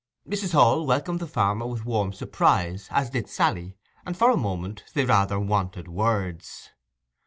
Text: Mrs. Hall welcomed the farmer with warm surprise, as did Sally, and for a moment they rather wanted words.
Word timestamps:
Mrs. 0.27 0.53
Hall 0.53 0.87
welcomed 0.87 1.19
the 1.19 1.27
farmer 1.27 1.67
with 1.67 1.85
warm 1.85 2.11
surprise, 2.11 2.87
as 2.89 3.11
did 3.11 3.29
Sally, 3.29 3.77
and 4.03 4.17
for 4.17 4.31
a 4.31 4.35
moment 4.35 4.83
they 4.95 5.05
rather 5.05 5.39
wanted 5.39 5.87
words. 5.87 6.71